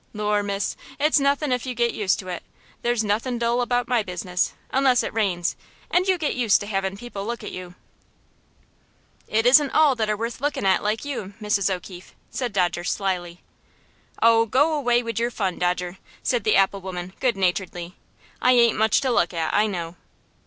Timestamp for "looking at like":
10.41-11.05